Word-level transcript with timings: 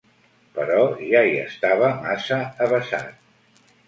Però 0.53 0.77
ja 1.09 1.19
hi 1.27 1.35
estava 1.41 1.89
massa 2.05 2.39
avesat. 2.69 3.13